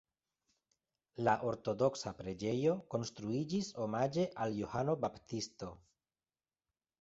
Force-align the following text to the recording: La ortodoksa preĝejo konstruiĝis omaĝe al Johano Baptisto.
La 1.27 1.35
ortodoksa 1.49 2.13
preĝejo 2.21 2.73
konstruiĝis 2.95 3.69
omaĝe 3.85 4.25
al 4.47 4.57
Johano 4.63 4.97
Baptisto. 5.05 5.71